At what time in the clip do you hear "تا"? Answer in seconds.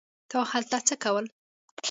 0.31-0.39